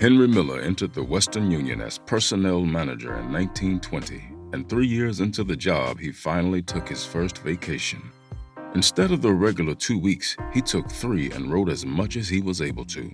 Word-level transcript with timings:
Henry 0.00 0.28
Miller 0.28 0.60
entered 0.60 0.94
the 0.94 1.02
Western 1.02 1.50
Union 1.50 1.80
as 1.80 1.98
personnel 1.98 2.60
manager 2.60 3.18
in 3.18 3.32
1920, 3.32 4.22
and 4.52 4.68
three 4.68 4.86
years 4.86 5.18
into 5.18 5.42
the 5.42 5.56
job, 5.56 5.98
he 5.98 6.12
finally 6.12 6.62
took 6.62 6.88
his 6.88 7.04
first 7.04 7.38
vacation. 7.38 8.00
Instead 8.76 9.10
of 9.10 9.22
the 9.22 9.32
regular 9.32 9.74
two 9.74 9.98
weeks, 9.98 10.36
he 10.54 10.60
took 10.60 10.88
three 10.88 11.32
and 11.32 11.52
wrote 11.52 11.68
as 11.68 11.84
much 11.84 12.14
as 12.14 12.28
he 12.28 12.40
was 12.40 12.62
able 12.62 12.84
to. 12.84 13.12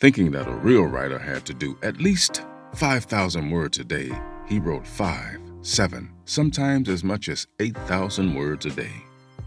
Thinking 0.00 0.32
that 0.32 0.48
a 0.48 0.56
real 0.56 0.86
writer 0.86 1.20
had 1.20 1.44
to 1.46 1.54
do 1.54 1.78
at 1.84 2.00
least 2.00 2.44
5,000 2.74 3.48
words 3.48 3.78
a 3.78 3.84
day, 3.84 4.10
he 4.48 4.58
wrote 4.58 4.88
five, 4.88 5.38
seven, 5.62 6.10
sometimes 6.24 6.88
as 6.88 7.04
much 7.04 7.28
as 7.28 7.46
8,000 7.60 8.34
words 8.34 8.66
a 8.66 8.70
day. 8.70 9.04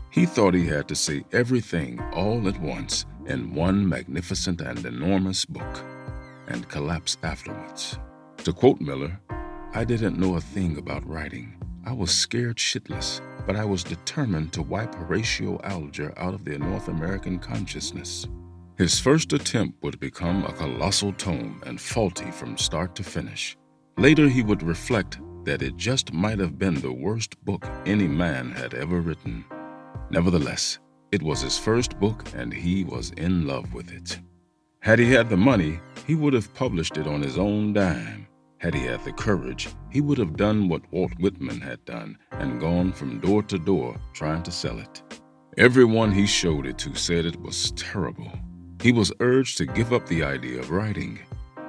He 0.09 0.25
thought 0.25 0.53
he 0.53 0.65
had 0.65 0.87
to 0.87 0.95
say 0.95 1.25
everything 1.33 1.99
all 2.13 2.47
at 2.47 2.61
once 2.61 3.05
in 3.25 3.53
one 3.53 3.87
magnificent 3.87 4.61
and 4.61 4.85
enormous 4.85 5.43
book 5.43 5.83
and 6.47 6.67
collapse 6.67 7.17
afterwards. 7.23 7.99
To 8.43 8.53
quote 8.53 8.79
Miller, 8.81 9.19
I 9.73 9.83
didn't 9.83 10.17
know 10.17 10.35
a 10.35 10.41
thing 10.41 10.77
about 10.77 11.07
writing. 11.07 11.55
I 11.85 11.93
was 11.93 12.11
scared 12.11 12.57
shitless, 12.57 13.21
but 13.45 13.55
I 13.55 13.65
was 13.65 13.83
determined 13.83 14.53
to 14.53 14.61
wipe 14.61 14.95
Horatio 14.95 15.59
Alger 15.63 16.13
out 16.17 16.33
of 16.33 16.43
the 16.43 16.57
North 16.57 16.87
American 16.87 17.39
consciousness. 17.39 18.27
His 18.77 18.99
first 18.99 19.33
attempt 19.33 19.81
would 19.83 19.99
become 19.99 20.43
a 20.43 20.53
colossal 20.53 21.13
tome 21.13 21.61
and 21.65 21.79
faulty 21.81 22.29
from 22.31 22.57
start 22.57 22.95
to 22.95 23.03
finish. 23.03 23.57
Later, 23.97 24.29
he 24.29 24.43
would 24.43 24.61
reflect 24.61 25.19
that 25.45 25.61
it 25.61 25.77
just 25.77 26.13
might 26.13 26.39
have 26.39 26.59
been 26.59 26.75
the 26.75 26.91
worst 26.91 27.43
book 27.45 27.65
any 27.85 28.07
man 28.07 28.51
had 28.51 28.73
ever 28.73 28.99
written. 28.99 29.45
Nevertheless, 30.09 30.79
it 31.11 31.23
was 31.23 31.41
his 31.41 31.57
first 31.57 31.99
book 31.99 32.23
and 32.35 32.53
he 32.53 32.83
was 32.83 33.11
in 33.11 33.47
love 33.47 33.73
with 33.73 33.91
it. 33.91 34.19
Had 34.81 34.99
he 34.99 35.11
had 35.11 35.29
the 35.29 35.37
money, 35.37 35.79
he 36.07 36.15
would 36.15 36.33
have 36.33 36.53
published 36.53 36.97
it 36.97 37.05
on 37.05 37.21
his 37.21 37.37
own 37.37 37.73
dime. 37.73 38.25
Had 38.59 38.73
he 38.73 38.85
had 38.85 39.03
the 39.03 39.11
courage, 39.11 39.67
he 39.91 39.99
would 39.99 40.17
have 40.17 40.37
done 40.37 40.69
what 40.69 40.89
Walt 40.91 41.11
Whitman 41.19 41.59
had 41.59 41.83
done 41.83 42.17
and 42.31 42.61
gone 42.61 42.93
from 42.93 43.19
door 43.19 43.43
to 43.43 43.59
door 43.59 43.99
trying 44.13 44.41
to 44.43 44.51
sell 44.51 44.79
it. 44.79 45.03
Everyone 45.57 46.11
he 46.11 46.25
showed 46.25 46.65
it 46.65 46.77
to 46.79 46.95
said 46.95 47.25
it 47.25 47.39
was 47.41 47.71
terrible. 47.71 48.31
He 48.81 48.93
was 48.93 49.11
urged 49.19 49.57
to 49.57 49.65
give 49.65 49.91
up 49.91 50.07
the 50.07 50.23
idea 50.23 50.59
of 50.59 50.71
writing. 50.71 51.19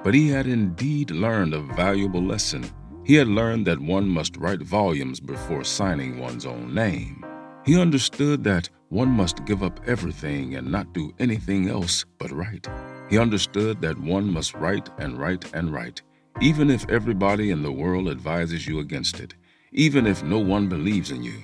But 0.05 0.15
he 0.15 0.29
had 0.29 0.47
indeed 0.47 1.11
learned 1.11 1.53
a 1.53 1.61
valuable 1.61 2.23
lesson. 2.23 2.65
He 3.05 3.15
had 3.15 3.27
learned 3.27 3.67
that 3.67 3.81
one 3.81 4.09
must 4.09 4.37
write 4.37 4.63
volumes 4.63 5.19
before 5.19 5.65
signing 5.65 6.21
one's 6.21 6.47
own 6.47 6.73
name. 6.73 7.25
He 7.67 7.81
understood 7.81 8.45
that 8.45 8.71
one 8.89 9.09
must 9.09 9.45
give 9.45 9.65
up 9.65 9.81
everything 9.87 10.55
and 10.55 10.71
not 10.71 10.93
do 10.93 11.13
anything 11.19 11.69
else 11.69 12.05
but 12.19 12.31
write. 12.31 12.69
He 13.09 13.19
understood 13.19 13.81
that 13.81 13.99
one 13.99 14.31
must 14.31 14.55
write 14.55 14.91
and 14.99 15.19
write 15.19 15.53
and 15.55 15.73
write, 15.73 16.03
even 16.41 16.71
if 16.71 16.89
everybody 16.91 17.51
in 17.51 17.63
the 17.63 17.73
world 17.73 18.09
advises 18.09 18.67
you 18.67 18.81
against 18.81 19.19
it, 19.21 19.35
even 19.73 20.07
if 20.07 20.23
no 20.23 20.39
one 20.39 20.69
believes 20.69 21.11
in 21.11 21.23
you. 21.23 21.43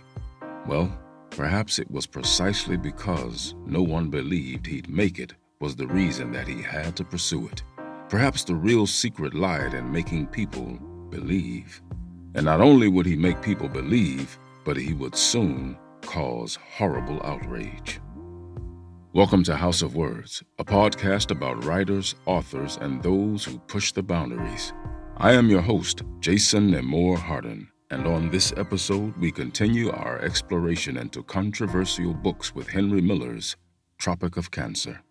Well, 0.67 0.97
perhaps 1.31 1.79
it 1.79 1.91
was 1.91 2.07
precisely 2.07 2.77
because 2.77 3.55
no 3.67 3.83
one 3.83 4.11
believed 4.11 4.67
he'd 4.67 4.89
make 4.89 5.19
it 5.19 5.35
was 5.61 5.75
the 5.75 5.87
reason 5.87 6.33
that 6.33 6.47
he 6.47 6.61
had 6.61 6.97
to 6.97 7.05
pursue 7.05 7.49
it. 7.49 7.63
Perhaps 8.09 8.45
the 8.45 8.55
real 8.55 8.87
secret 8.87 9.35
lied 9.35 9.73
in 9.73 9.91
making 9.91 10.27
people 10.27 10.79
believe. 11.09 11.81
And 12.35 12.45
not 12.45 12.61
only 12.61 12.89
would 12.89 13.07
he 13.07 13.17
make 13.17 13.41
people 13.41 13.69
believe, 13.69 14.39
but 14.65 14.77
he 14.77 14.93
would 14.93 15.17
soon 15.17 15.79
cause 16.03 16.59
horrible 16.77 17.23
outrage. 17.25 18.01
Welcome 19.15 19.45
to 19.45 19.55
House 19.55 19.81
of 19.81 19.95
Words, 19.95 20.43
a 20.59 20.65
podcast 20.65 21.31
about 21.31 21.65
writers, 21.65 22.17
authors, 22.27 22.79
and 22.81 23.01
those 23.01 23.45
who 23.45 23.61
push 23.61 23.93
the 23.93 24.03
boundaries. 24.03 24.73
I 25.19 25.35
am 25.35 25.49
your 25.49 25.61
host, 25.61 26.03
Jason 26.19 26.73
Nemor 26.73 27.17
Harden, 27.17 27.69
and 27.93 28.09
on 28.09 28.29
this 28.29 28.53
episode, 28.57 29.17
we 29.19 29.31
continue 29.31 29.93
our 29.93 30.19
exploration 30.19 30.97
into 30.97 31.23
controversial 31.23 32.13
books 32.13 32.57
with 32.57 32.67
Henry 32.71 33.01
Miller's 33.01 33.55
Tropic 33.99 34.37
of 34.37 34.51
Cancer. 34.51 35.04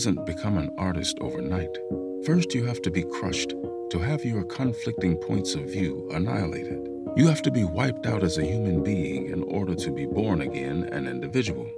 Doesn't 0.00 0.24
become 0.24 0.56
an 0.56 0.70
artist 0.78 1.18
overnight. 1.20 1.76
First, 2.24 2.54
you 2.54 2.64
have 2.64 2.80
to 2.80 2.90
be 2.90 3.02
crushed, 3.02 3.50
to 3.90 3.98
have 3.98 4.24
your 4.24 4.44
conflicting 4.44 5.14
points 5.18 5.54
of 5.54 5.70
view 5.70 6.08
annihilated. 6.14 6.88
You 7.18 7.28
have 7.28 7.42
to 7.42 7.50
be 7.50 7.64
wiped 7.64 8.06
out 8.06 8.22
as 8.22 8.38
a 8.38 8.46
human 8.46 8.82
being 8.82 9.26
in 9.26 9.42
order 9.42 9.74
to 9.74 9.90
be 9.92 10.06
born 10.06 10.40
again 10.40 10.84
an 10.84 11.06
individual. 11.06 11.70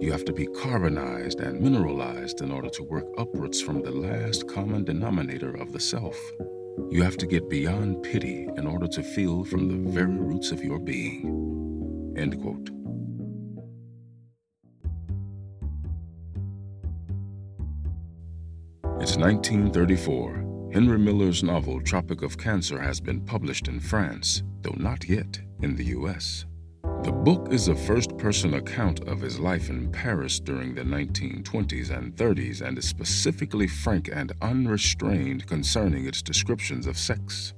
You 0.00 0.10
have 0.10 0.24
to 0.24 0.32
be 0.32 0.46
carbonized 0.46 1.38
and 1.38 1.60
mineralized 1.60 2.40
in 2.40 2.50
order 2.50 2.70
to 2.70 2.82
work 2.82 3.06
upwards 3.16 3.60
from 3.60 3.82
the 3.82 3.92
last 3.92 4.48
common 4.48 4.82
denominator 4.82 5.56
of 5.56 5.72
the 5.72 5.78
self. 5.78 6.18
You 6.90 7.04
have 7.04 7.18
to 7.18 7.26
get 7.28 7.48
beyond 7.48 8.02
pity 8.02 8.48
in 8.56 8.66
order 8.66 8.88
to 8.88 9.02
feel 9.04 9.44
from 9.44 9.68
the 9.68 9.92
very 9.92 10.16
roots 10.16 10.50
of 10.50 10.64
your 10.64 10.80
being. 10.80 12.14
End 12.16 12.42
quote. 12.42 12.79
It's 19.00 19.16
1934. 19.16 20.70
Henry 20.74 20.98
Miller's 20.98 21.42
novel 21.42 21.80
Tropic 21.80 22.20
of 22.20 22.36
Cancer 22.36 22.78
has 22.78 23.00
been 23.00 23.22
published 23.22 23.66
in 23.66 23.80
France, 23.80 24.42
though 24.60 24.76
not 24.76 25.08
yet 25.08 25.40
in 25.62 25.74
the 25.74 25.86
U.S. 25.86 26.44
The 27.04 27.10
book 27.10 27.48
is 27.50 27.68
a 27.68 27.74
first 27.74 28.18
person 28.18 28.52
account 28.52 29.00
of 29.08 29.22
his 29.22 29.40
life 29.40 29.70
in 29.70 29.90
Paris 29.90 30.38
during 30.38 30.74
the 30.74 30.82
1920s 30.82 31.88
and 31.88 32.14
30s 32.14 32.60
and 32.60 32.76
is 32.76 32.86
specifically 32.86 33.66
frank 33.66 34.10
and 34.12 34.32
unrestrained 34.42 35.46
concerning 35.46 36.04
its 36.04 36.20
descriptions 36.20 36.86
of 36.86 36.98
sex. 36.98 37.54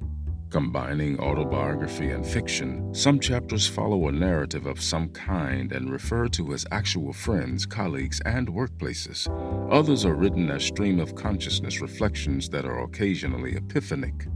Combining 0.52 1.18
autobiography 1.18 2.10
and 2.10 2.26
fiction, 2.26 2.94
some 2.94 3.18
chapters 3.18 3.66
follow 3.66 4.08
a 4.08 4.12
narrative 4.12 4.66
of 4.66 4.82
some 4.82 5.08
kind 5.08 5.72
and 5.72 5.90
refer 5.90 6.28
to 6.28 6.50
his 6.50 6.66
actual 6.70 7.10
friends, 7.10 7.64
colleagues, 7.64 8.20
and 8.26 8.48
workplaces. 8.48 9.26
Others 9.72 10.04
are 10.04 10.14
written 10.14 10.50
as 10.50 10.62
stream 10.62 11.00
of 11.00 11.14
consciousness 11.14 11.80
reflections 11.80 12.50
that 12.50 12.66
are 12.66 12.80
occasionally 12.80 13.56
epiphanic. 13.56 14.26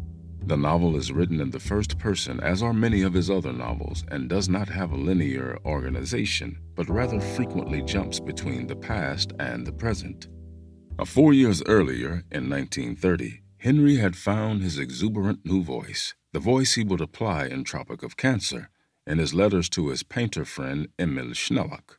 The 0.46 0.56
novel 0.56 0.96
is 0.96 1.12
written 1.12 1.38
in 1.38 1.50
the 1.50 1.60
first 1.60 1.98
person, 1.98 2.40
as 2.40 2.62
are 2.62 2.72
many 2.72 3.02
of 3.02 3.12
his 3.12 3.28
other 3.28 3.52
novels, 3.52 4.02
and 4.10 4.26
does 4.26 4.48
not 4.48 4.70
have 4.70 4.92
a 4.92 4.96
linear 4.96 5.58
organization, 5.66 6.58
but 6.74 6.88
rather 6.88 7.20
frequently 7.20 7.82
jumps 7.82 8.20
between 8.20 8.66
the 8.66 8.76
past 8.76 9.34
and 9.38 9.66
the 9.66 9.72
present. 9.72 10.28
A 10.98 11.04
four 11.04 11.34
years 11.34 11.62
earlier, 11.66 12.24
in 12.32 12.48
1930, 12.48 13.42
Henry 13.66 13.96
had 13.96 14.14
found 14.14 14.62
his 14.62 14.78
exuberant 14.78 15.44
new 15.44 15.60
voice, 15.60 16.14
the 16.32 16.38
voice 16.38 16.76
he 16.76 16.84
would 16.84 17.00
apply 17.00 17.46
in 17.46 17.64
Tropic 17.64 18.04
of 18.04 18.16
Cancer, 18.16 18.70
in 19.04 19.18
his 19.18 19.34
letters 19.34 19.68
to 19.70 19.88
his 19.88 20.04
painter 20.04 20.44
friend 20.44 20.86
Emil 21.00 21.34
Schnellock. 21.34 21.98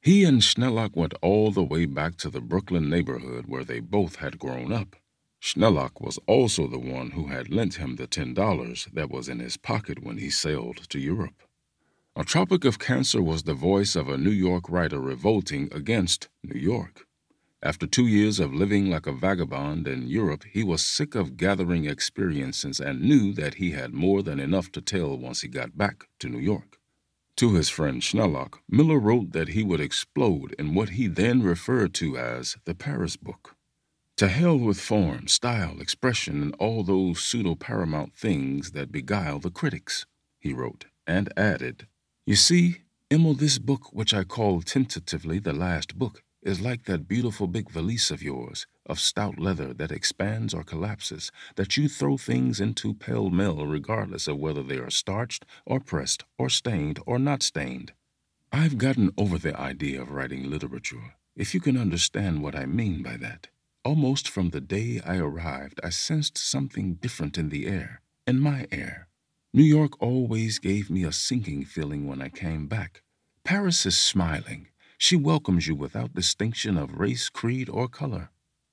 He 0.00 0.22
and 0.22 0.40
Schnellock 0.40 0.94
went 0.94 1.14
all 1.20 1.50
the 1.50 1.64
way 1.64 1.86
back 1.86 2.18
to 2.18 2.30
the 2.30 2.40
Brooklyn 2.40 2.88
neighborhood 2.88 3.46
where 3.48 3.64
they 3.64 3.80
both 3.80 4.14
had 4.22 4.38
grown 4.38 4.72
up. 4.72 4.94
Schnellock 5.40 6.00
was 6.00 6.20
also 6.28 6.68
the 6.68 6.78
one 6.78 7.10
who 7.10 7.26
had 7.26 7.50
lent 7.50 7.74
him 7.74 7.96
the 7.96 8.06
ten 8.06 8.32
dollars 8.32 8.86
that 8.92 9.10
was 9.10 9.28
in 9.28 9.40
his 9.40 9.56
pocket 9.56 10.04
when 10.04 10.18
he 10.18 10.30
sailed 10.30 10.88
to 10.88 11.00
Europe. 11.00 11.42
A 12.14 12.22
Tropic 12.22 12.64
of 12.64 12.78
Cancer 12.78 13.20
was 13.20 13.42
the 13.42 13.54
voice 13.54 13.96
of 13.96 14.08
a 14.08 14.18
New 14.18 14.30
York 14.30 14.70
writer 14.70 15.00
revolting 15.00 15.68
against 15.72 16.28
New 16.44 16.60
York. 16.60 17.07
After 17.60 17.88
two 17.88 18.06
years 18.06 18.38
of 18.38 18.54
living 18.54 18.88
like 18.88 19.08
a 19.08 19.12
vagabond 19.12 19.88
in 19.88 20.06
Europe, 20.06 20.44
he 20.44 20.62
was 20.62 20.80
sick 20.80 21.16
of 21.16 21.36
gathering 21.36 21.86
experiences 21.86 22.78
and 22.78 23.00
knew 23.00 23.32
that 23.32 23.54
he 23.54 23.72
had 23.72 23.92
more 23.92 24.22
than 24.22 24.38
enough 24.38 24.70
to 24.72 24.80
tell 24.80 25.18
once 25.18 25.40
he 25.40 25.48
got 25.48 25.76
back 25.76 26.08
to 26.20 26.28
New 26.28 26.38
York. 26.38 26.78
To 27.38 27.54
his 27.54 27.68
friend 27.68 28.00
Schnellock, 28.00 28.60
Miller 28.68 29.00
wrote 29.00 29.32
that 29.32 29.48
he 29.48 29.64
would 29.64 29.80
explode 29.80 30.54
in 30.56 30.72
what 30.74 30.90
he 30.90 31.08
then 31.08 31.42
referred 31.42 31.94
to 31.94 32.16
as 32.16 32.56
the 32.64 32.76
Paris 32.76 33.16
book. 33.16 33.56
To 34.18 34.28
hell 34.28 34.56
with 34.56 34.80
form, 34.80 35.26
style, 35.26 35.80
expression, 35.80 36.42
and 36.42 36.54
all 36.60 36.84
those 36.84 37.20
pseudo 37.20 37.56
paramount 37.56 38.14
things 38.14 38.70
that 38.72 38.92
beguile 38.92 39.40
the 39.40 39.50
critics, 39.50 40.06
he 40.38 40.52
wrote, 40.52 40.86
and 41.08 41.32
added, 41.36 41.88
You 42.24 42.36
see, 42.36 42.82
Emil, 43.10 43.34
this 43.34 43.58
book, 43.58 43.92
which 43.92 44.14
I 44.14 44.22
call 44.22 44.62
tentatively 44.62 45.38
the 45.38 45.52
last 45.52 45.98
book, 45.98 46.22
is 46.42 46.60
like 46.60 46.84
that 46.84 47.08
beautiful 47.08 47.46
big 47.46 47.70
valise 47.70 48.10
of 48.10 48.22
yours, 48.22 48.66
of 48.86 49.00
stout 49.00 49.38
leather 49.38 49.74
that 49.74 49.92
expands 49.92 50.54
or 50.54 50.62
collapses, 50.62 51.30
that 51.56 51.76
you 51.76 51.88
throw 51.88 52.16
things 52.16 52.60
into 52.60 52.94
pell 52.94 53.30
mell 53.30 53.66
regardless 53.66 54.28
of 54.28 54.38
whether 54.38 54.62
they 54.62 54.78
are 54.78 54.90
starched 54.90 55.44
or 55.66 55.80
pressed 55.80 56.24
or 56.38 56.48
stained 56.48 57.00
or 57.06 57.18
not 57.18 57.42
stained. 57.42 57.92
I've 58.52 58.78
gotten 58.78 59.12
over 59.18 59.36
the 59.38 59.58
idea 59.58 60.00
of 60.00 60.10
writing 60.10 60.50
literature, 60.50 61.14
if 61.36 61.54
you 61.54 61.60
can 61.60 61.76
understand 61.76 62.42
what 62.42 62.56
I 62.56 62.66
mean 62.66 63.02
by 63.02 63.16
that. 63.18 63.48
Almost 63.84 64.28
from 64.28 64.50
the 64.50 64.60
day 64.60 65.00
I 65.04 65.16
arrived, 65.18 65.80
I 65.84 65.90
sensed 65.90 66.38
something 66.38 66.94
different 66.94 67.38
in 67.38 67.48
the 67.48 67.66
air, 67.66 68.00
in 68.26 68.40
my 68.40 68.66
air. 68.72 69.08
New 69.52 69.62
York 69.62 70.00
always 70.02 70.58
gave 70.58 70.90
me 70.90 71.04
a 71.04 71.12
sinking 71.12 71.64
feeling 71.64 72.06
when 72.06 72.20
I 72.20 72.28
came 72.28 72.66
back. 72.66 73.02
Paris 73.44 73.86
is 73.86 73.98
smiling. 73.98 74.68
She 75.00 75.14
welcomes 75.14 75.68
you 75.68 75.76
without 75.76 76.12
distinction 76.12 76.76
of 76.76 76.98
race, 76.98 77.28
creed, 77.28 77.68
or 77.68 77.86
color. 77.86 78.30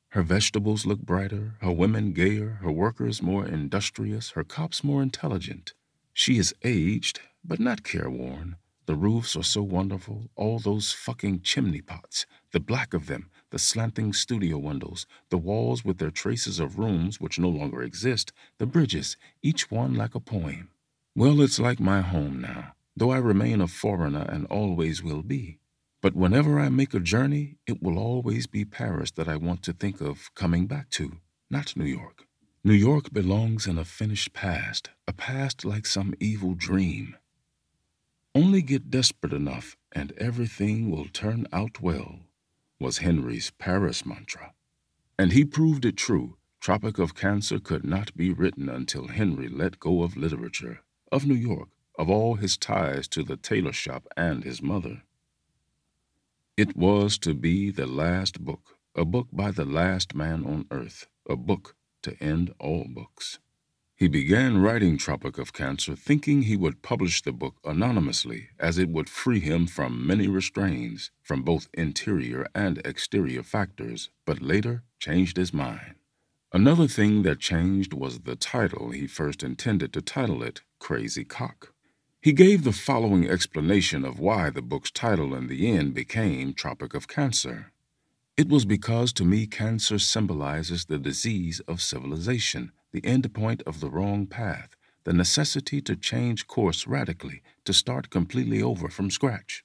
Her 0.10 0.24
vegetables 0.24 0.83
look 0.83 1.00
brighter, 1.01 1.56
her 1.62 1.72
women 1.72 2.13
gayer, 2.13 2.57
her 2.62 2.72
workers 2.72 3.22
more 3.22 3.45
industrious, 3.45 4.31
her 4.31 4.44
cops 4.44 4.83
more 4.83 5.04
intelligent. 5.04 5.75
She 6.13 6.39
is 6.39 6.56
aged, 6.63 7.19
but 7.44 7.60
not 7.60 7.83
careworn. 7.83 8.56
The 8.88 8.95
roofs 8.95 9.36
are 9.36 9.44
so 9.44 9.62
wonderful, 9.62 10.31
all 10.36 10.57
those 10.57 10.92
fucking 10.92 11.42
chimney 11.42 11.81
pots, 11.81 12.25
the 12.51 12.60
black 12.60 12.95
of 12.95 13.06
them, 13.06 13.30
the 13.51 13.60
slanting 13.60 14.12
studio 14.12 14.57
windows, 14.57 15.06
the 15.30 15.38
walls 15.38 15.86
with 15.86 16.00
their 16.00 16.12
traces 16.12 16.60
of 16.60 16.80
rooms 16.80 17.22
which 17.22 17.38
no 17.38 17.50
longer 17.50 17.83
exist, 17.83 18.33
the 18.57 18.66
bridges, 18.66 19.16
each 19.44 19.69
one 19.69 19.94
like 19.94 20.16
a 20.16 20.19
poem. 20.19 20.69
Well, 21.16 21.39
it's 21.39 21.60
like 21.60 21.80
my 21.80 22.01
home 22.01 22.42
now, 22.42 22.74
though 22.98 23.12
I 23.12 23.18
remain 23.18 23.62
a 23.62 23.68
foreigner 23.68 24.25
and 24.27 24.48
always 24.48 25.04
will 25.04 25.22
be. 25.22 25.60
But 26.06 26.16
whenever 26.16 26.60
I 26.60 26.69
make 26.69 26.94
a 26.94 27.00
journey, 27.00 27.57
it 27.66 27.81
will 27.81 27.98
always 27.98 28.46
be 28.46 28.63
Paris 28.63 29.10
that 29.13 29.28
I 29.28 29.38
want 29.38 29.63
to 29.63 29.74
think 29.74 30.02
of 30.02 30.30
coming 30.36 30.68
back 30.68 30.92
to, 30.92 31.13
not 31.50 31.75
New 31.75 31.86
York. 31.86 32.28
New 32.63 32.75
York 32.75 33.12
belongs 33.12 33.66
in 33.66 33.80
a 33.80 33.86
finished 33.86 34.31
past, 34.31 34.92
a 35.07 35.13
past 35.13 35.66
like 35.66 35.88
some 35.88 36.13
evil 36.19 36.54
dream. 36.54 37.18
Only 38.36 38.62
get 38.62 38.92
desperate 38.92 39.34
enough 39.34 39.78
and 39.94 40.12
everything 40.19 40.92
will 40.92 41.07
turn 41.07 41.48
out 41.52 41.81
well, 41.81 42.19
was 42.80 43.00
Henry's 43.00 43.50
Paris 43.58 44.06
mantra. 44.06 44.54
And 45.18 45.31
he 45.31 45.44
proved 45.44 45.86
it 45.86 45.98
true. 45.98 46.38
Tropic 46.62 47.00
of 47.00 47.16
Cancer 47.16 47.58
could 47.60 47.84
not 47.84 48.16
be 48.16 48.31
written 48.31 48.69
until 48.69 49.08
Henry 49.08 49.50
let 49.50 49.80
go 49.80 50.04
of 50.04 50.16
literature, 50.16 50.81
of 51.12 51.25
New 51.25 51.34
York, 51.34 51.69
of 51.98 52.12
all 52.12 52.36
his 52.36 52.58
ties 52.58 53.08
to 53.08 53.24
the 53.24 53.38
tailor 53.38 53.74
shop 53.74 54.06
and 54.16 54.44
his 54.44 54.62
mother. 54.62 55.01
It 56.57 56.78
was 56.78 57.18
to 57.18 57.34
be 57.34 57.69
the 57.69 57.86
last 57.86 58.40
book, 58.40 58.78
a 58.96 59.04
book 59.04 59.28
by 59.34 59.52
the 59.52 59.66
last 59.66 60.16
man 60.16 60.46
on 60.46 60.66
earth, 60.72 61.06
a 61.30 61.36
book 61.36 61.75
to 62.04 62.16
end 62.24 62.54
all 62.60 62.86
books. 62.88 63.40
He 63.98 64.07
began 64.07 64.60
writing 64.60 64.98
Tropic 64.98 65.38
of 65.38 65.52
Cancer 65.52 65.98
thinking 65.98 66.44
he 66.44 66.56
would 66.56 66.81
publish 66.81 67.22
the 67.22 67.34
book 67.34 67.56
anonymously 67.66 68.52
as 68.57 68.78
it 68.78 68.88
would 68.88 69.10
free 69.10 69.42
him 69.42 69.68
from 69.68 70.07
many 70.07 70.30
restraints 70.30 71.12
from 71.22 71.44
both 71.44 71.68
interior 71.74 72.48
and 72.56 72.78
exterior 72.86 73.44
factors, 73.44 74.10
but 74.25 74.42
later 74.42 74.84
changed 74.98 75.36
his 75.36 75.54
mind. 75.54 75.96
Another 76.54 76.88
thing 76.88 77.24
that 77.24 77.40
changed 77.40 77.94
was 77.94 78.19
the 78.22 78.38
title 78.38 78.92
he 78.92 79.08
first 79.08 79.44
intended 79.44 79.92
to 79.92 80.01
title 80.01 80.42
it 80.42 80.62
Crazy 80.80 81.25
Cock. 81.25 81.75
He 82.25 82.33
gave 82.33 82.63
the 82.63 82.72
following 82.72 83.30
explanation 83.30 84.04
of 84.04 84.18
why 84.18 84.50
the 84.50 84.63
book's 84.63 84.89
title 84.89 85.36
in 85.36 85.45
the 85.45 85.72
end 85.72 85.94
became 85.94 86.56
Tropic 86.56 86.95
of 86.95 87.07
Cancer. 87.07 87.72
It 88.36 88.50
was 88.50 88.66
because 88.66 89.13
to 89.13 89.24
me 89.24 89.45
cancer 89.45 90.00
symbolizes 90.00 90.86
the 90.86 90.98
disease 90.98 91.60
of 91.68 91.83
civilization 91.83 92.72
the 92.92 93.06
end 93.06 93.31
point 93.36 93.62
of 93.68 93.80
the 93.80 93.92
wrong 93.92 94.25
path, 94.25 94.75
the 95.04 95.13
necessity 95.13 95.81
to 95.81 95.95
change 95.95 96.48
course 96.48 96.88
radically, 96.88 97.44
to 97.63 97.74
start 97.74 98.10
completely 98.10 98.60
over 98.60 98.89
from 98.89 99.12
scratch. 99.12 99.63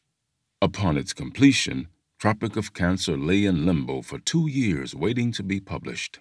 Upon 0.61 0.99
its 0.99 1.15
completion, 1.15 1.89
Tropic 2.19 2.57
of 2.57 2.75
Cancer 2.75 3.17
lay 3.17 3.47
in 3.47 3.65
limbo 3.65 4.03
for 4.03 4.19
two 4.19 4.49
years 4.49 4.95
waiting 4.95 5.33
to 5.33 5.43
be 5.43 5.61
published. 5.61 6.21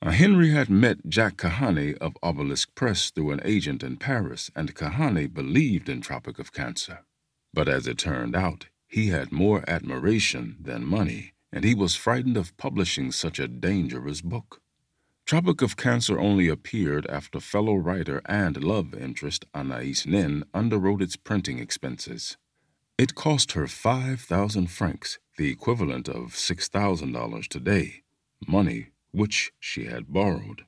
Uh, 0.00 0.10
Henry 0.10 0.50
had 0.50 0.70
met 0.70 1.08
Jack 1.08 1.36
Kahane 1.38 1.98
of 1.98 2.16
Obelisk 2.22 2.72
Press 2.76 3.10
through 3.10 3.32
an 3.32 3.40
agent 3.44 3.82
in 3.82 3.96
Paris, 3.96 4.48
and 4.54 4.74
Kahane 4.74 5.32
believed 5.34 5.88
in 5.88 6.00
Tropic 6.00 6.38
of 6.38 6.52
Cancer. 6.52 7.00
But 7.52 7.68
as 7.68 7.88
it 7.88 7.98
turned 7.98 8.36
out, 8.36 8.68
he 8.86 9.08
had 9.08 9.32
more 9.32 9.64
admiration 9.68 10.56
than 10.60 10.84
money, 10.84 11.32
and 11.52 11.64
he 11.64 11.74
was 11.74 11.96
frightened 11.96 12.36
of 12.36 12.56
publishing 12.56 13.10
such 13.10 13.40
a 13.40 13.48
dangerous 13.48 14.20
book. 14.20 14.62
Tropic 15.26 15.62
of 15.62 15.76
Cancer 15.76 16.18
only 16.18 16.48
appeared 16.48 17.06
after 17.08 17.40
fellow 17.40 17.74
writer 17.74 18.22
and 18.24 18.62
love 18.62 18.94
interest 18.94 19.46
Anais 19.52 20.04
Nin 20.06 20.44
underwrote 20.54 21.02
its 21.02 21.16
printing 21.16 21.58
expenses. 21.58 22.36
It 22.96 23.16
cost 23.16 23.52
her 23.52 23.66
5,000 23.66 24.68
francs, 24.68 25.18
the 25.36 25.50
equivalent 25.50 26.08
of 26.08 26.34
$6,000 26.34 27.48
today, 27.48 28.02
money 28.46 28.90
which 29.12 29.52
she 29.58 29.84
had 29.84 30.12
borrowed. 30.12 30.64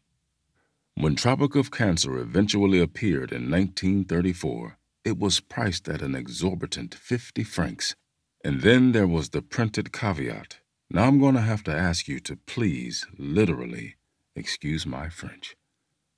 When 0.95 1.17
Tropic 1.17 1.55
of 1.55 1.71
Cancer 1.71 2.19
eventually 2.19 2.81
appeared 2.81 3.33
in 3.33 3.51
1934, 3.51 4.79
it 5.05 5.19
was 5.19 5.41
priced 5.41 5.89
at 5.89 6.03
an 6.03 6.15
exorbitant 6.15 6.95
50 6.95 7.45
francs. 7.45 7.95
And 8.45 8.63
then 8.63 8.93
there 8.93 9.07
was 9.07 9.31
the 9.31 9.43
printed 9.43 9.93
caveat. 9.93 10.59
Now 10.91 11.05
I'm 11.05 11.19
going 11.19 11.35
to 11.35 11.41
have 11.41 11.63
to 11.65 11.75
ask 11.75 12.09
you 12.09 12.21
to 12.21 12.37
please, 12.37 13.07
literally, 13.19 13.97
excuse 14.35 14.85
my 14.87 15.09
French. 15.09 15.57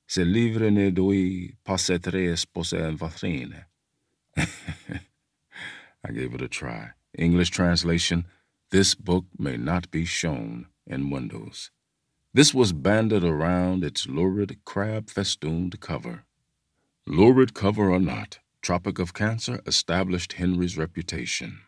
Ce 0.07 0.19
livre 0.19 0.71
ne 0.71 0.91
doit 0.91 1.55
pas 1.65 1.91
être 1.91 2.15
exposé 2.15 2.83
en 2.83 2.97
vitrine. 2.97 3.65
I 4.37 6.13
gave 6.13 6.35
it 6.35 6.43
a 6.43 6.49
try. 6.49 6.91
English 7.17 7.51
translation 7.51 8.25
This 8.71 8.95
book 8.95 9.27
may 9.39 9.59
not 9.59 9.91
be 9.91 10.07
shown 10.07 10.67
in 10.87 11.11
windows. 11.11 11.71
This 12.35 12.55
was 12.55 12.73
banded 12.73 13.25
around 13.25 13.85
its 13.85 14.07
lurid, 14.07 14.65
crab 14.65 15.11
festooned 15.11 15.81
cover. 15.81 16.25
Lurid 17.07 17.55
cover 17.55 17.91
or 17.91 18.01
not, 18.01 18.39
Tropic 18.63 18.99
of 18.99 19.13
Cancer 19.13 19.61
established 19.67 20.35
Henry's 20.35 20.79
reputation. 20.79 21.61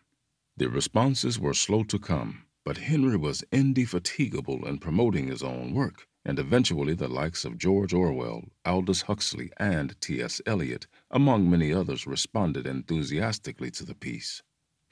The 0.57 0.69
responses 0.69 1.39
were 1.39 1.53
slow 1.53 1.83
to 1.83 1.99
come, 1.99 2.45
but 2.63 2.77
Henry 2.77 3.17
was 3.17 3.43
indefatigable 3.51 4.65
in 4.67 4.79
promoting 4.79 5.27
his 5.27 5.43
own 5.43 5.73
work 5.73 6.07
and 6.25 6.39
eventually 6.39 6.95
the 6.95 7.07
likes 7.07 7.45
of 7.45 7.57
George 7.57 7.93
Orwell, 7.93 8.45
Aldous 8.65 9.03
Huxley, 9.03 9.51
and 9.57 9.95
T.S. 10.01 10.41
Eliot, 10.47 10.87
among 11.11 11.49
many 11.49 11.71
others, 11.71 12.07
responded 12.07 12.65
enthusiastically 12.65 13.69
to 13.71 13.85
the 13.85 13.93
piece. 13.93 14.41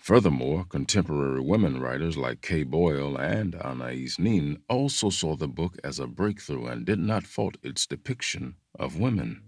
Furthermore, 0.03 0.65
contemporary 0.65 1.39
women 1.39 1.79
writers 1.79 2.17
like 2.17 2.41
Kay 2.41 2.63
Boyle 2.63 3.15
and 3.15 3.55
Anais 3.55 4.09
Nin 4.19 4.57
also 4.67 5.09
saw 5.09 5.37
the 5.37 5.47
book 5.47 5.77
as 5.81 5.97
a 5.97 6.07
breakthrough 6.07 6.65
and 6.65 6.85
did 6.85 6.99
not 6.99 7.23
fault 7.23 7.55
its 7.63 7.87
depiction 7.87 8.55
of 8.77 8.99
women. 8.99 9.41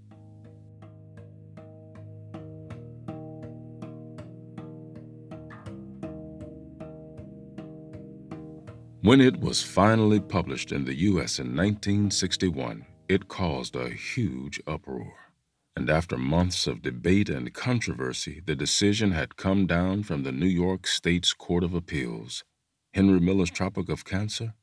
When 9.01 9.20
it 9.20 9.41
was 9.41 9.62
finally 9.62 10.22
published 10.22 10.72
in 10.72 10.86
the 10.86 10.96
U.S. 11.10 11.38
in 11.38 11.48
1961, 11.48 12.86
it 13.10 13.27
caused 13.27 13.75
a 13.75 13.89
huge 13.89 14.62
uproar. 14.65 15.25
And 15.75 15.89
after 15.89 16.17
months 16.17 16.67
of 16.67 16.82
debate 16.82 17.29
and 17.29 17.53
controversy, 17.53 18.41
the 18.46 18.55
decision 18.55 19.12
had 19.12 19.36
come 19.36 19.67
down 19.67 20.03
from 20.03 20.24
the 20.24 20.32
New 20.32 20.48
York 20.48 20.88
State's 20.88 21.34
Court 21.34 21.63
of 21.63 21.74
Appeals. 21.74 22.44
Henry 22.94 23.20
Miller's 23.20 23.51
Tropic 23.51 23.89
of 23.89 24.05
Cancer 24.05 24.53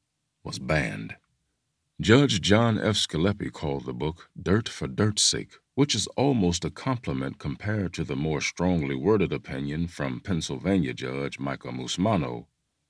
was 0.43 0.59
banned. 0.59 1.17
Judge 2.01 2.41
John 2.41 2.79
F. 2.79 2.97
Scileppi 2.97 3.53
called 3.53 3.85
the 3.85 3.93
book 3.93 4.31
Dirt 4.41 4.69
for 4.69 4.89
Dirt's 4.89 5.23
Sake, 5.23 5.53
which 5.75 5.95
is 5.95 6.07
almost 6.17 6.65
a 6.65 6.71
compliment 6.71 7.39
compared 7.39 7.93
to 7.95 8.05
the 8.05 8.17
more 8.17 8.41
strongly 8.41 8.97
worded 8.97 9.33
opinion 9.33 9.87
from 9.87 10.21
Pennsylvania 10.21 10.95
Judge 10.95 11.39
Michael 11.39 11.73
Musmanno 11.73 12.47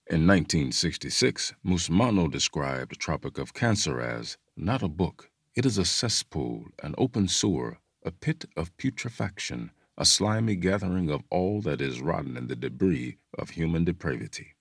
in 0.08 0.26
1966, 0.26 1.54
Musmanno 1.64 2.30
described 2.30 2.98
Tropic 2.98 3.38
of 3.38 3.54
Cancer 3.54 4.00
as 4.00 4.36
not 4.56 4.82
a 4.82 4.88
book. 4.88 5.30
It 5.54 5.64
is 5.64 5.78
a 5.78 5.84
cesspool, 5.84 6.66
an 6.82 6.94
open 6.98 7.28
sewer, 7.28 7.78
a 8.04 8.10
pit 8.10 8.44
of 8.56 8.76
putrefaction, 8.76 9.70
a 9.96 10.04
slimy 10.04 10.56
gathering 10.56 11.10
of 11.10 11.22
all 11.30 11.60
that 11.60 11.80
is 11.80 12.00
rotten 12.00 12.36
in 12.36 12.48
the 12.48 12.56
debris 12.56 13.18
of 13.38 13.50
human 13.50 13.84
depravity. 13.84 14.54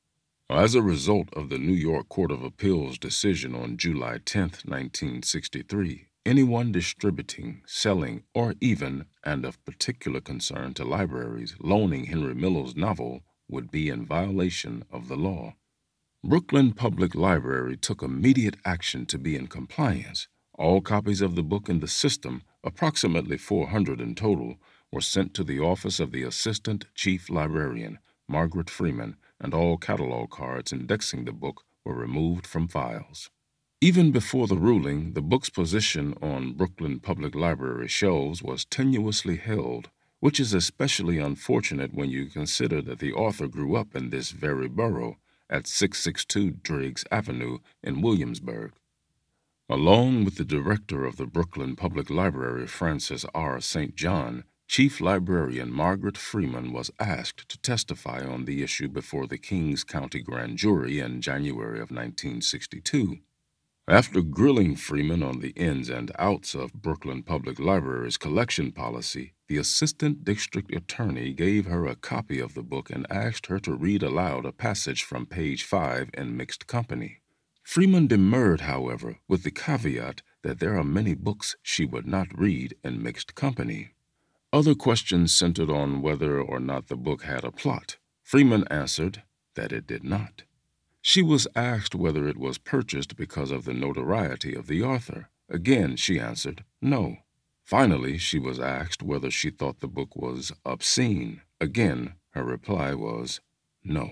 As 0.49 0.75
a 0.75 0.81
result 0.81 1.29
of 1.33 1.49
the 1.49 1.57
New 1.57 1.73
York 1.73 2.09
Court 2.09 2.31
of 2.31 2.43
Appeals 2.43 2.97
decision 2.97 3.55
on 3.55 3.77
July 3.77 4.19
10, 4.23 4.41
1963, 4.65 6.07
anyone 6.25 6.71
distributing, 6.71 7.61
selling, 7.65 8.23
or 8.35 8.55
even, 8.59 9.05
and 9.23 9.45
of 9.45 9.63
particular 9.63 10.19
concern 10.19 10.73
to 10.73 10.83
libraries, 10.83 11.55
loaning 11.59 12.05
Henry 12.05 12.35
Miller's 12.35 12.75
novel 12.75 13.23
would 13.49 13.71
be 13.71 13.89
in 13.89 14.05
violation 14.05 14.83
of 14.91 15.07
the 15.07 15.15
law. 15.15 15.55
Brooklyn 16.23 16.73
Public 16.73 17.15
Library 17.15 17.77
took 17.77 18.03
immediate 18.03 18.57
action 18.65 19.05
to 19.07 19.17
be 19.17 19.35
in 19.35 19.47
compliance. 19.47 20.27
All 20.53 20.81
copies 20.81 21.21
of 21.21 21.35
the 21.35 21.43
book 21.43 21.69
in 21.69 21.79
the 21.79 21.87
system, 21.87 22.43
approximately 22.63 23.37
400 23.37 23.99
in 23.99 24.15
total, 24.15 24.57
were 24.91 25.01
sent 25.01 25.33
to 25.33 25.43
the 25.43 25.59
office 25.59 25.99
of 25.99 26.11
the 26.11 26.23
Assistant 26.23 26.85
Chief 26.93 27.29
Librarian, 27.29 27.99
Margaret 28.27 28.69
Freeman, 28.69 29.15
and 29.39 29.53
all 29.53 29.77
catalog 29.77 30.29
cards 30.29 30.71
indexing 30.71 31.25
the 31.25 31.31
book 31.31 31.63
were 31.83 31.95
removed 31.95 32.45
from 32.45 32.67
files. 32.67 33.29
Even 33.83 34.11
before 34.11 34.45
the 34.45 34.57
ruling, 34.57 35.13
the 35.13 35.21
book's 35.21 35.49
position 35.49 36.15
on 36.21 36.53
Brooklyn 36.53 36.99
Public 36.99 37.33
Library 37.33 37.87
shelves 37.87 38.43
was 38.43 38.65
tenuously 38.65 39.39
held, 39.39 39.89
which 40.19 40.39
is 40.39 40.53
especially 40.53 41.17
unfortunate 41.17 41.93
when 41.93 42.11
you 42.11 42.27
consider 42.27 42.81
that 42.83 42.99
the 42.99 43.11
author 43.11 43.47
grew 43.47 43.75
up 43.75 43.95
in 43.95 44.11
this 44.11 44.29
very 44.29 44.67
borough 44.67 45.17
at 45.49 45.65
662 45.65 46.51
Driggs 46.61 47.03
Avenue 47.11 47.57
in 47.81 48.01
Williamsburg. 48.01 48.73
Along 49.71 50.25
with 50.25 50.35
the 50.35 50.43
director 50.43 51.05
of 51.05 51.15
the 51.15 51.25
Brooklyn 51.25 51.77
Public 51.77 52.09
Library, 52.09 52.67
Francis 52.67 53.25
R. 53.33 53.61
St. 53.61 53.95
John, 53.95 54.43
Chief 54.67 54.99
Librarian 54.99 55.71
Margaret 55.71 56.17
Freeman 56.17 56.73
was 56.73 56.91
asked 56.99 57.47
to 57.47 57.57
testify 57.57 58.21
on 58.21 58.43
the 58.43 58.63
issue 58.63 58.89
before 58.89 59.27
the 59.27 59.37
Kings 59.37 59.85
County 59.85 60.19
Grand 60.19 60.57
Jury 60.57 60.99
in 60.99 61.21
January 61.21 61.79
of 61.79 61.89
1962. 61.89 63.19
After 63.87 64.21
grilling 64.21 64.75
Freeman 64.75 65.23
on 65.23 65.39
the 65.39 65.51
ins 65.51 65.87
and 65.87 66.11
outs 66.19 66.53
of 66.53 66.73
Brooklyn 66.73 67.23
Public 67.23 67.57
Library's 67.57 68.17
collection 68.17 68.73
policy, 68.73 69.35
the 69.47 69.55
assistant 69.55 70.25
district 70.25 70.75
attorney 70.75 71.31
gave 71.31 71.67
her 71.67 71.85
a 71.85 71.95
copy 71.95 72.41
of 72.41 72.55
the 72.55 72.63
book 72.63 72.89
and 72.89 73.09
asked 73.09 73.45
her 73.45 73.59
to 73.59 73.73
read 73.73 74.03
aloud 74.03 74.45
a 74.45 74.51
passage 74.51 75.05
from 75.05 75.25
page 75.25 75.63
5 75.63 76.09
in 76.13 76.35
mixed 76.35 76.67
company. 76.67 77.20
Freeman 77.63 78.07
demurred, 78.07 78.61
however, 78.61 79.19
with 79.27 79.43
the 79.43 79.51
caveat 79.51 80.21
that 80.41 80.59
there 80.59 80.77
are 80.77 80.83
many 80.83 81.13
books 81.13 81.55
she 81.61 81.85
would 81.85 82.05
not 82.05 82.37
read 82.37 82.75
in 82.83 83.01
mixed 83.01 83.35
company. 83.35 83.91
Other 84.51 84.75
questions 84.75 85.31
centered 85.31 85.69
on 85.69 86.01
whether 86.01 86.41
or 86.41 86.59
not 86.59 86.87
the 86.87 86.97
book 86.97 87.23
had 87.23 87.43
a 87.43 87.51
plot. 87.51 87.97
Freeman 88.23 88.65
answered 88.69 89.23
that 89.55 89.71
it 89.71 89.87
did 89.87 90.03
not. 90.03 90.43
She 91.01 91.21
was 91.21 91.47
asked 91.55 91.95
whether 91.95 92.27
it 92.27 92.37
was 92.37 92.57
purchased 92.57 93.15
because 93.15 93.51
of 93.51 93.65
the 93.65 93.73
notoriety 93.73 94.53
of 94.53 94.67
the 94.67 94.83
author. 94.83 95.29
Again, 95.49 95.95
she 95.95 96.19
answered 96.19 96.63
no. 96.81 97.17
Finally, 97.63 98.17
she 98.17 98.39
was 98.39 98.59
asked 98.59 99.01
whether 99.01 99.31
she 99.31 99.49
thought 99.49 99.79
the 99.79 99.87
book 99.87 100.15
was 100.15 100.51
obscene. 100.65 101.41
Again, 101.59 102.15
her 102.31 102.43
reply 102.43 102.93
was 102.93 103.39
no. 103.83 104.11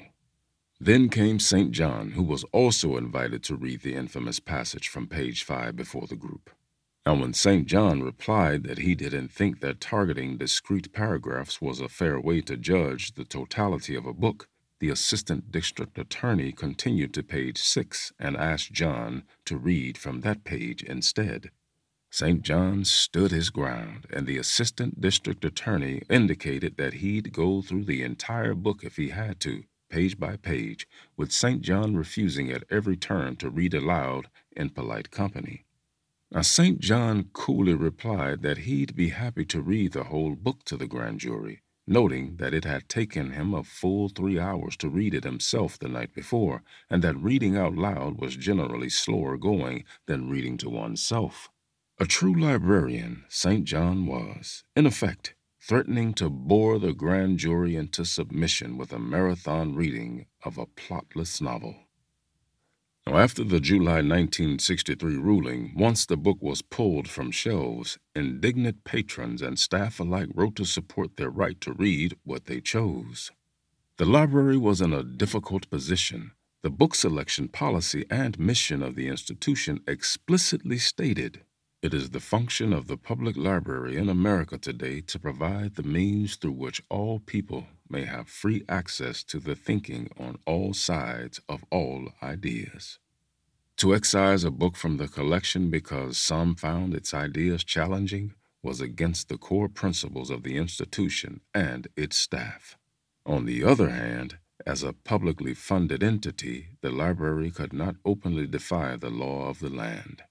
Then 0.82 1.10
came 1.10 1.40
St. 1.40 1.72
John, 1.72 2.12
who 2.12 2.24
was 2.24 2.46
also 2.54 2.96
invited 2.96 3.44
to 3.44 3.56
read 3.56 3.82
the 3.82 3.96
infamous 3.96 4.40
passage 4.40 4.88
from 4.88 5.08
page 5.08 5.44
5 5.44 5.76
before 5.76 6.08
the 6.08 6.16
group. 6.16 6.50
And 7.06 7.20
when 7.20 7.34
St. 7.34 7.68
John 7.68 8.02
replied 8.02 8.64
that 8.64 8.78
he 8.78 8.96
didn't 8.96 9.30
think 9.30 9.60
that 9.60 9.82
targeting 9.82 10.38
discrete 10.38 10.94
paragraphs 10.94 11.60
was 11.60 11.82
a 11.82 11.90
fair 11.90 12.18
way 12.18 12.40
to 12.42 12.56
judge 12.56 13.16
the 13.16 13.26
totality 13.26 13.94
of 13.94 14.06
a 14.06 14.14
book, 14.14 14.48
the 14.80 14.90
assistant 14.90 15.52
district 15.52 15.98
attorney 15.98 16.54
continued 16.54 17.14
to 17.16 17.24
page 17.24 17.58
6 17.58 18.14
and 18.18 18.38
asked 18.38 18.72
John 18.72 19.24
to 19.46 19.58
read 19.58 19.98
from 19.98 20.22
that 20.22 20.46
page 20.46 20.82
instead. 20.84 21.52
St. 22.10 22.42
John 22.42 22.86
stood 22.86 23.32
his 23.32 23.50
ground, 23.50 24.08
and 24.12 24.26
the 24.26 24.38
assistant 24.38 25.02
district 25.02 25.44
attorney 25.44 26.04
indicated 26.10 26.78
that 26.78 26.96
he'd 26.96 27.34
go 27.34 27.62
through 27.62 27.84
the 27.84 28.02
entire 28.02 28.56
book 28.56 28.84
if 28.84 28.96
he 28.96 29.10
had 29.10 29.42
to, 29.42 29.66
page 29.90 30.20
by 30.20 30.36
page, 30.38 30.88
with 31.18 31.32
St. 31.32 31.62
John 31.62 31.96
refusing 31.96 32.52
at 32.52 32.64
every 32.70 32.96
turn 32.96 33.36
to 33.38 33.50
read 33.50 33.74
aloud 33.74 34.30
in 34.56 34.70
polite 34.70 35.12
company. 35.12 35.66
Now, 36.32 36.42
St. 36.42 36.80
John 36.80 37.30
coolly 37.34 37.74
replied 37.74 38.44
that 38.44 38.60
he'd 38.60 38.96
be 38.96 39.10
happy 39.10 39.46
to 39.46 39.62
read 39.62 39.94
the 39.94 40.06
whole 40.06 40.36
book 40.36 40.64
to 40.66 40.78
the 40.78 40.88
grand 40.88 41.20
jury, 41.20 41.62
noting 41.88 42.36
that 42.38 42.54
it 42.54 42.66
had 42.66 42.88
taken 42.88 43.32
him 43.32 43.54
a 43.54 43.64
full 43.64 44.10
three 44.10 44.38
hours 44.38 44.78
to 44.78 44.90
read 44.90 45.16
it 45.16 45.24
himself 45.24 45.80
the 45.80 45.88
night 45.88 46.14
before, 46.14 46.62
and 46.88 47.04
that 47.04 47.18
reading 47.18 47.58
out 47.58 47.76
loud 47.76 48.20
was 48.20 48.36
generally 48.36 48.90
slower 48.90 49.38
going 49.38 49.86
than 50.06 50.30
reading 50.30 50.56
to 50.58 50.70
oneself. 50.70 51.50
A 52.00 52.06
true 52.06 52.40
librarian, 52.40 53.26
St. 53.28 53.66
John 53.66 54.06
was, 54.06 54.64
in 54.76 54.86
effect, 54.86 55.34
threatening 55.70 56.16
to 56.16 56.32
bore 56.32 56.80
the 56.80 56.94
grand 56.94 57.38
jury 57.38 57.76
into 57.76 58.04
submission 58.04 58.76
with 58.76 58.92
a 58.92 58.98
marathon 58.98 59.76
reading 59.76 60.26
of 60.44 60.58
a 60.58 60.66
plotless 60.66 61.40
novel. 61.40 61.76
Now, 63.06 63.20
after 63.20 63.44
the 63.44 63.60
July 63.60 64.02
1963 64.02 65.18
ruling, 65.18 65.74
once 65.78 66.08
the 66.08 66.18
book 66.18 66.40
was 66.42 66.64
pulled 66.64 67.08
from 67.08 67.30
shelves, 67.30 68.00
indignant 68.16 68.84
patrons 68.84 69.44
and 69.44 69.60
staff 69.60 70.00
alike 70.00 70.30
wrote 70.34 70.56
to 70.56 70.66
support 70.66 71.18
their 71.18 71.30
right 71.30 71.62
to 71.62 71.74
read 71.74 72.16
what 72.24 72.46
they 72.46 72.62
chose. 72.62 73.30
The 73.98 74.06
library 74.06 74.58
was 74.58 74.82
in 74.82 74.92
a 74.92 75.04
difficult 75.04 75.70
position. 75.70 76.32
The 76.64 76.72
book 76.72 76.96
selection 76.96 77.48
policy 77.48 78.06
and 78.10 78.40
mission 78.40 78.82
of 78.82 78.96
the 78.96 79.08
institution 79.08 79.82
explicitly 79.86 80.80
stated 80.80 81.42
it 81.82 81.94
is 81.94 82.10
the 82.10 82.20
function 82.20 82.74
of 82.74 82.88
the 82.88 82.98
public 82.98 83.38
library 83.38 83.96
in 83.96 84.10
America 84.10 84.58
today 84.58 85.00
to 85.00 85.18
provide 85.18 85.76
the 85.76 85.84
means 85.84 86.36
through 86.36 86.52
which 86.52 86.84
all 86.90 87.20
people 87.20 87.68
may 87.90 88.04
have 88.04 88.28
free 88.28 88.64
access 88.68 89.24
to 89.24 89.40
the 89.40 89.56
thinking 89.56 90.10
on 90.20 90.38
all 90.46 90.74
sides 90.74 91.40
of 91.48 91.64
all 91.72 92.10
ideas. 92.22 93.00
To 93.78 93.96
excise 93.96 94.44
a 94.44 94.52
book 94.52 94.76
from 94.76 94.98
the 94.98 95.08
collection 95.08 95.70
because 95.70 96.18
some 96.18 96.54
found 96.56 96.94
its 96.94 97.14
ideas 97.14 97.64
challenging 97.64 98.34
was 98.62 98.82
against 98.82 99.30
the 99.30 99.38
core 99.38 99.70
principles 99.70 100.30
of 100.30 100.44
the 100.44 100.58
institution 100.58 101.40
and 101.54 101.88
its 101.96 102.18
staff. 102.18 102.78
On 103.26 103.46
the 103.46 103.64
other 103.64 103.90
hand, 103.90 104.38
as 104.68 104.84
a 104.84 104.92
publicly 104.92 105.54
funded 105.54 106.04
entity, 106.04 106.68
the 106.82 106.92
library 106.92 107.52
could 107.52 107.72
not 107.72 107.96
openly 108.04 108.48
defy 108.48 108.98
the 108.98 109.10
law 109.10 109.48
of 109.48 109.60
the 109.60 109.70
land. 109.70 110.24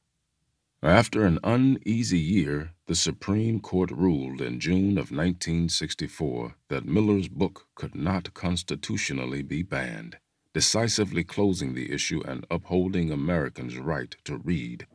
After 0.82 1.24
an 1.24 1.40
uneasy 1.42 2.20
year, 2.20 2.70
the 2.86 2.94
Supreme 2.94 3.58
Court 3.58 3.90
ruled 3.90 4.40
in 4.40 4.60
June 4.60 4.92
of 4.92 5.10
1964 5.10 6.54
that 6.68 6.86
Miller's 6.86 7.26
book 7.26 7.66
could 7.74 7.96
not 7.96 8.32
constitutionally 8.32 9.42
be 9.42 9.64
banned, 9.64 10.18
decisively 10.54 11.24
closing 11.24 11.74
the 11.74 11.90
issue 11.90 12.22
and 12.24 12.46
upholding 12.48 13.10
Americans' 13.10 13.76
right 13.76 14.14
to 14.22 14.36
read 14.38 14.86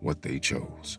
what 0.00 0.22
they 0.22 0.40
chose. 0.40 0.98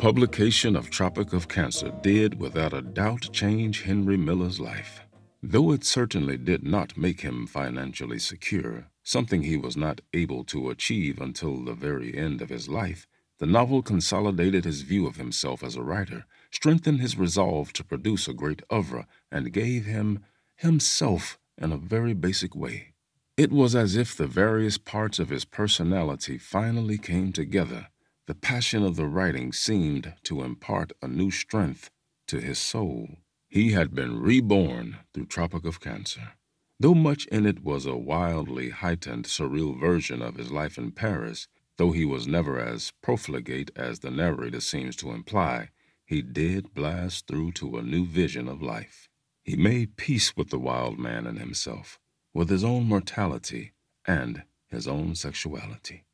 Publication 0.00 0.76
of 0.76 0.88
Tropic 0.88 1.34
of 1.34 1.46
Cancer 1.46 1.92
did 2.00 2.40
without 2.40 2.72
a 2.72 2.80
doubt 2.80 3.28
change 3.32 3.82
Henry 3.82 4.16
Miller's 4.16 4.58
life. 4.58 5.02
Though 5.42 5.72
it 5.72 5.84
certainly 5.84 6.38
did 6.38 6.64
not 6.64 6.96
make 6.96 7.20
him 7.20 7.46
financially 7.46 8.18
secure, 8.18 8.86
something 9.02 9.42
he 9.42 9.58
was 9.58 9.76
not 9.76 10.00
able 10.14 10.42
to 10.44 10.70
achieve 10.70 11.20
until 11.20 11.62
the 11.62 11.74
very 11.74 12.16
end 12.16 12.40
of 12.40 12.48
his 12.48 12.66
life, 12.66 13.06
the 13.40 13.46
novel 13.46 13.82
consolidated 13.82 14.64
his 14.64 14.80
view 14.80 15.06
of 15.06 15.16
himself 15.16 15.62
as 15.62 15.76
a 15.76 15.82
writer, 15.82 16.24
strengthened 16.50 17.02
his 17.02 17.18
resolve 17.18 17.70
to 17.74 17.84
produce 17.84 18.26
a 18.26 18.32
great 18.32 18.62
oeuvre, 18.72 19.06
and 19.30 19.52
gave 19.52 19.84
him 19.84 20.24
himself 20.56 21.38
in 21.58 21.72
a 21.72 21.76
very 21.76 22.14
basic 22.14 22.56
way. 22.56 22.94
It 23.36 23.52
was 23.52 23.76
as 23.76 23.96
if 23.96 24.16
the 24.16 24.26
various 24.26 24.78
parts 24.78 25.18
of 25.18 25.28
his 25.28 25.44
personality 25.44 26.38
finally 26.38 26.96
came 26.96 27.34
together 27.34 27.88
the 28.30 28.34
passion 28.36 28.84
of 28.84 28.94
the 28.94 29.08
writing 29.08 29.52
seemed 29.52 30.14
to 30.22 30.44
impart 30.44 30.92
a 31.02 31.08
new 31.08 31.32
strength 31.32 31.90
to 32.28 32.38
his 32.38 32.60
soul. 32.60 33.16
He 33.48 33.72
had 33.72 33.92
been 33.92 34.20
reborn 34.20 34.98
through 35.12 35.26
Tropic 35.26 35.64
of 35.64 35.80
Cancer. 35.80 36.34
Though 36.78 36.94
much 36.94 37.26
in 37.26 37.44
it 37.44 37.64
was 37.64 37.86
a 37.86 37.96
wildly 37.96 38.70
heightened, 38.70 39.24
surreal 39.24 39.76
version 39.76 40.22
of 40.22 40.36
his 40.36 40.52
life 40.52 40.78
in 40.78 40.92
Paris, 40.92 41.48
though 41.76 41.90
he 41.90 42.04
was 42.04 42.28
never 42.28 42.60
as 42.60 42.92
profligate 43.02 43.72
as 43.74 43.98
the 43.98 44.12
narrator 44.12 44.60
seems 44.60 44.94
to 44.98 45.10
imply, 45.10 45.70
he 46.06 46.22
did 46.22 46.72
blast 46.72 47.26
through 47.26 47.50
to 47.54 47.78
a 47.78 47.82
new 47.82 48.06
vision 48.06 48.46
of 48.46 48.62
life. 48.62 49.08
He 49.42 49.56
made 49.56 49.96
peace 49.96 50.36
with 50.36 50.50
the 50.50 50.60
wild 50.60 51.00
man 51.00 51.26
in 51.26 51.38
himself, 51.38 51.98
with 52.32 52.48
his 52.48 52.62
own 52.62 52.84
mortality 52.84 53.72
and 54.06 54.44
his 54.68 54.86
own 54.86 55.16
sexuality. 55.16 56.04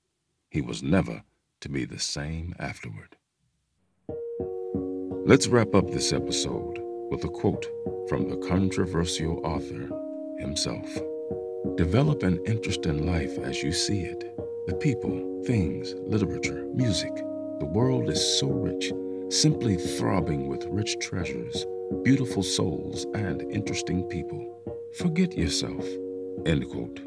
He 0.48 0.62
was 0.62 0.82
never 0.82 1.22
to 1.60 1.68
be 1.68 1.84
the 1.84 1.98
same 1.98 2.54
afterward. 2.58 3.16
Let's 5.26 5.48
wrap 5.48 5.74
up 5.74 5.90
this 5.90 6.12
episode 6.12 6.78
with 7.10 7.24
a 7.24 7.28
quote 7.28 7.66
from 8.08 8.28
the 8.28 8.36
controversial 8.48 9.44
author 9.44 9.88
himself. 10.38 10.86
Develop 11.76 12.22
an 12.22 12.38
interest 12.46 12.86
in 12.86 13.06
life 13.06 13.36
as 13.38 13.62
you 13.62 13.72
see 13.72 14.02
it. 14.02 14.20
The 14.66 14.74
people, 14.74 15.42
things, 15.46 15.94
literature, 15.98 16.64
music. 16.74 17.14
The 17.58 17.70
world 17.72 18.08
is 18.08 18.38
so 18.38 18.48
rich, 18.48 18.92
simply 19.30 19.76
throbbing 19.76 20.46
with 20.48 20.64
rich 20.66 20.98
treasures, 21.00 21.66
beautiful 22.02 22.42
souls, 22.42 23.04
and 23.14 23.42
interesting 23.52 24.04
people. 24.04 24.62
Forget 24.98 25.36
yourself. 25.36 25.84
End 26.46 26.70
quote. 26.70 27.00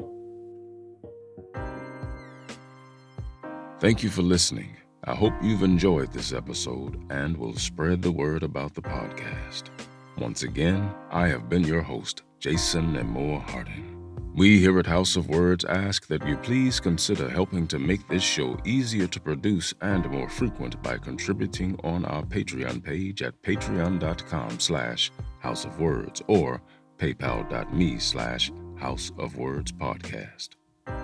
Thank 3.80 4.02
you 4.02 4.10
for 4.10 4.20
listening. 4.20 4.76
I 5.04 5.14
hope 5.14 5.32
you've 5.40 5.62
enjoyed 5.62 6.12
this 6.12 6.34
episode 6.34 7.02
and 7.10 7.34
will 7.34 7.56
spread 7.56 8.02
the 8.02 8.12
word 8.12 8.42
about 8.42 8.74
the 8.74 8.82
podcast. 8.82 9.70
Once 10.18 10.42
again, 10.42 10.92
I 11.10 11.28
have 11.28 11.48
been 11.48 11.64
your 11.64 11.80
host, 11.80 12.22
Jason 12.40 12.92
Nemor 12.92 13.40
Harden. 13.48 13.96
We 14.34 14.58
here 14.60 14.78
at 14.78 14.86
House 14.86 15.16
of 15.16 15.30
Words 15.30 15.64
ask 15.64 16.06
that 16.08 16.26
you 16.26 16.36
please 16.36 16.78
consider 16.78 17.30
helping 17.30 17.66
to 17.68 17.78
make 17.78 18.06
this 18.06 18.22
show 18.22 18.58
easier 18.66 19.06
to 19.06 19.18
produce 19.18 19.72
and 19.80 20.04
more 20.10 20.28
frequent 20.28 20.82
by 20.82 20.98
contributing 20.98 21.80
on 21.82 22.04
our 22.04 22.22
Patreon 22.22 22.84
page 22.84 23.22
at 23.22 23.40
patreon.com 23.42 24.60
slash 24.60 25.10
House 25.38 25.64
of 25.64 25.80
Words 25.80 26.20
or 26.26 26.60
paypal.me 26.98 27.98
slash 27.98 28.52
House 28.76 29.10
of 29.18 29.36
Words 29.36 29.72
Podcast. 29.72 30.50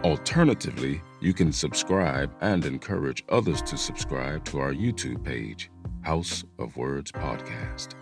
Alternatively, 0.04 1.02
you 1.20 1.32
can 1.32 1.52
subscribe 1.52 2.32
and 2.40 2.64
encourage 2.64 3.24
others 3.28 3.62
to 3.62 3.76
subscribe 3.76 4.44
to 4.44 4.60
our 4.60 4.72
YouTube 4.72 5.24
page, 5.24 5.70
House 6.02 6.44
of 6.58 6.76
Words 6.76 7.10
Podcast. 7.10 7.94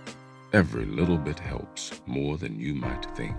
Every 0.53 0.85
little 0.85 1.17
bit 1.17 1.39
helps 1.39 2.01
more 2.07 2.37
than 2.37 2.61
you 2.61 2.75
might 2.75 3.07
think. 3.17 3.37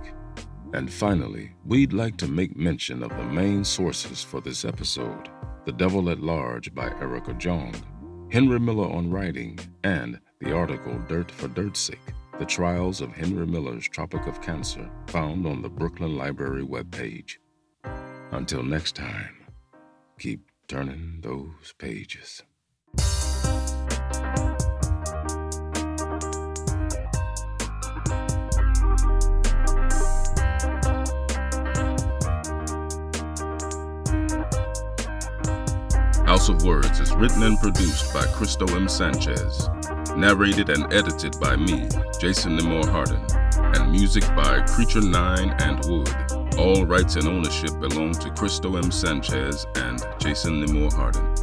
And 0.74 0.92
finally, 0.92 1.52
we'd 1.66 1.94
like 1.94 2.18
to 2.18 2.28
make 2.28 2.58
mention 2.58 3.04
of 3.04 3.10
the 3.10 3.24
main 3.24 3.64
sources 3.64 4.24
for 4.24 4.42
this 4.42 4.66
episode 4.66 5.30
The 5.66 5.72
Devil 5.72 6.10
at 6.10 6.20
Large 6.20 6.74
by 6.74 6.90
Erica 7.00 7.34
Jong, 7.34 7.75
Henry 8.32 8.60
Miller 8.60 8.92
on 8.92 9.12
Writing, 9.12 9.60
and 9.84 10.20
the 10.42 10.54
article 10.54 10.98
Dirt 11.08 11.32
for 11.32 11.48
Dirt's 11.48 11.80
Sake 11.80 12.14
The 12.40 12.46
Trials 12.46 13.00
of 13.00 13.14
Henry 13.14 13.46
Miller's 13.46 13.88
Tropic 13.88 14.28
of 14.28 14.42
Cancer, 14.42 14.90
found 15.08 15.46
on 15.46 15.62
the 15.62 15.70
Brooklyn 15.70 16.18
Library 16.18 16.64
webpage. 16.64 17.38
Until 18.36 18.63
next 18.63 18.98
time, 18.98 19.34
keep 20.20 20.51
turning 20.68 21.22
those 21.22 21.74
pages. 21.77 22.44
House 36.25 36.50
of 36.50 36.62
Words 36.63 37.00
is 37.00 37.13
written 37.15 37.42
and 37.44 37.58
produced 37.60 38.13
by 38.13 38.25
Cristo 38.34 38.65
M. 38.75 38.89
Sanchez, 38.89 39.70
narrated 40.18 40.70
and 40.70 40.92
edited 40.92 41.39
by 41.39 41.56
me, 41.56 41.88
Jason 42.20 42.58
Nemor 42.58 42.86
Harden, 42.89 43.25
and 43.80 43.89
music 43.89 44.24
by 44.36 44.60
Creature 44.68 45.04
Nine 45.04 45.56
and 45.60 45.80
Wood. 45.86 46.25
All 46.57 46.85
rights 46.85 47.17
and 47.17 47.27
ownership 47.27 47.77
belong 47.81 48.13
to 48.13 48.29
Cristo 48.29 48.77
M. 48.77 48.89
Sanchez 48.89 49.65
and 49.75 50.01
Jason 50.19 50.63
Nemor 50.63 50.91
Harden. 50.93 51.35